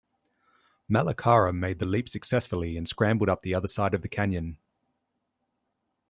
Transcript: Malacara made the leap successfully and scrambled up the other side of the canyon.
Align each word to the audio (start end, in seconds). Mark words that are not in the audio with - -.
Malacara 0.91 1.53
made 1.53 1.77
the 1.77 1.85
leap 1.85 2.09
successfully 2.09 2.75
and 2.75 2.87
scrambled 2.87 3.29
up 3.29 3.41
the 3.41 3.53
other 3.53 3.67
side 3.67 3.93
of 3.93 4.01
the 4.01 4.09
canyon. 4.09 4.57